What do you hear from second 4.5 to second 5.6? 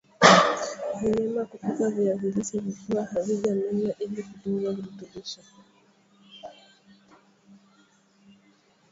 virutubisho